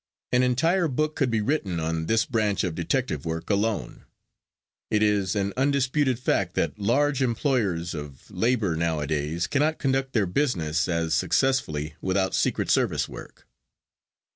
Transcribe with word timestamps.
An 0.31 0.41
entire 0.41 0.87
book 0.87 1.15
could 1.15 1.29
be 1.29 1.41
written 1.41 1.79
on 1.79 2.07
this 2.07 2.25
branch 2.25 2.63
of 2.63 2.73
detective 2.73 3.23
work 3.23 3.51
alone. 3.51 4.05
It 4.89 5.03
is 5.03 5.35
an 5.35 5.53
undisputed 5.55 6.17
fact 6.17 6.55
that 6.55 6.79
large 6.79 7.21
employers 7.21 7.93
of 7.93 8.31
labor 8.31 8.75
nowadays 8.75 9.45
cannot 9.45 9.77
conduct 9.77 10.13
their 10.13 10.25
business 10.25 10.87
as 10.87 11.13
successfully 11.13 11.93
without 12.01 12.33
secret 12.33 12.71
service 12.71 13.07
work. 13.07 13.47